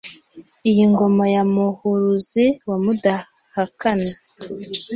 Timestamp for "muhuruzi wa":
1.53-2.77